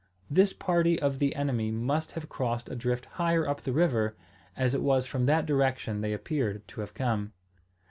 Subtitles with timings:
[0.31, 4.15] This party of the enemy must have crossed a drift higher up the river,
[4.57, 7.33] as it was from that direction they appeared to have come.